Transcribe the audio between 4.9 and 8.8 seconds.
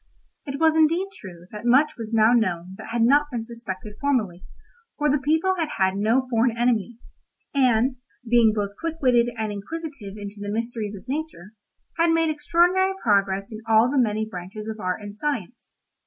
for the people had had no foreign enemies, and, being both